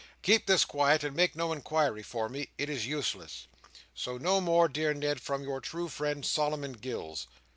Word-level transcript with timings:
Keep 0.23 0.47
this 0.47 0.65
quiet, 0.65 1.03
and 1.03 1.15
make 1.15 1.35
no 1.35 1.51
inquiry 1.51 2.01
for 2.01 2.27
me; 2.27 2.49
it 2.57 2.71
is 2.71 2.87
useless. 2.87 3.45
So 3.93 4.17
no 4.17 4.41
more, 4.41 4.67
dear 4.67 4.95
Ned, 4.95 5.21
from 5.21 5.43
your 5.43 5.61
true 5.61 5.89
friend, 5.89 6.25
Solomon 6.25 6.71
Gills. 6.73 7.27